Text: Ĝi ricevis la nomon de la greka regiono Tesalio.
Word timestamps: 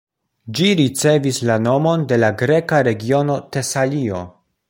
Ĝi 0.59 0.69
ricevis 0.79 1.39
la 1.49 1.57
nomon 1.65 2.07
de 2.13 2.19
la 2.23 2.31
greka 2.41 2.81
regiono 2.89 3.39
Tesalio. 3.57 4.27